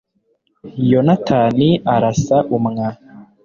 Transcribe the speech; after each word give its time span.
yonatani 0.89 1.69
arasa 1.95 2.37
umwa 2.55 2.87